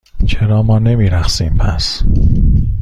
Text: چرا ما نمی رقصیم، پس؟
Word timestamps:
چرا 0.27 0.63
ما 0.63 0.79
نمی 0.79 1.09
رقصیم، 1.09 1.57
پس؟ 1.57 2.03